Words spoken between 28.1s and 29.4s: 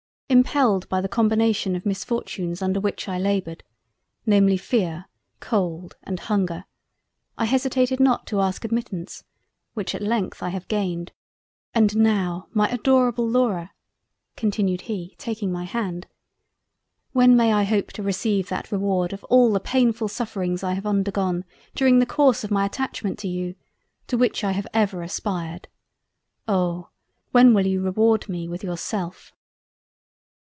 me with Yourself?"